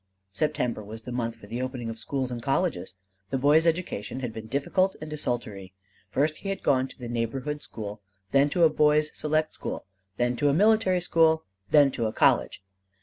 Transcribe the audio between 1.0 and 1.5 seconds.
the month for